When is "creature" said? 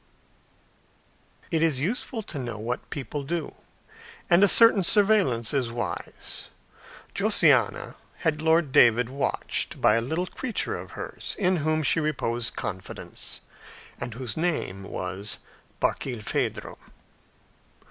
10.25-10.75